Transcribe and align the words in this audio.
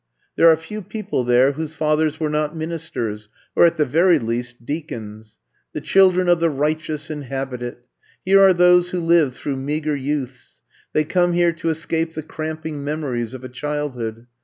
There 0.35 0.49
are 0.49 0.57
few 0.57 0.81
people 0.81 1.23
there 1.23 1.51
whose 1.51 1.75
fathers 1.75 2.19
were 2.19 2.27
not 2.31 2.57
ministers,, 2.57 3.29
or 3.55 3.67
at 3.67 3.77
the 3.77 3.85
very 3.85 4.17
least, 4.17 4.65
deacons. 4.65 5.37
The 5.73 5.81
children 5.81 6.27
of 6.27 6.39
the 6.39 6.49
righteous 6.49 7.11
inhabit 7.11 7.61
it. 7.61 7.85
Here 8.25 8.41
are 8.41 8.51
those 8.53 8.89
who 8.89 8.99
lived 8.99 9.35
through 9.35 9.57
meager 9.57 9.95
youths. 9.95 10.63
They 10.93 11.03
come 11.03 11.33
here 11.33 11.51
to 11.53 11.69
escape 11.69 12.15
the 12.15 12.23
cramping 12.23 12.83
memories 12.83 13.35
of 13.35 13.43
a 13.43 13.47
childhood. 13.49 14.25